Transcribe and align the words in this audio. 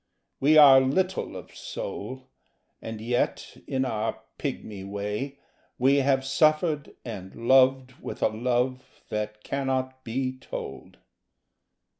We 0.39 0.57
are 0.57 0.81
little 0.81 1.37
of 1.37 1.55
soul; 1.55 2.27
and 2.81 2.99
yet 2.99 3.55
in 3.67 3.85
our 3.85 4.23
pigmy 4.39 4.83
way 4.83 5.37
We 5.77 5.97
have 5.97 6.25
suffered 6.25 6.95
and 7.05 7.47
loved 7.47 8.01
with 8.01 8.23
a 8.23 8.27
love 8.29 9.03
that 9.09 9.43
cannot 9.43 10.03
be 10.03 10.39
told. 10.39 10.97